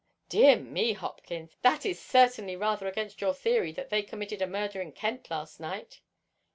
[0.29, 1.51] "Dear me, Hopkins!
[1.61, 5.59] That is certainly rather against your theory that they committed a murder in Kent last
[5.59, 6.01] night."